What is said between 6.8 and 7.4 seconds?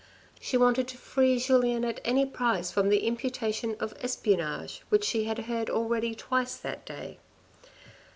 day.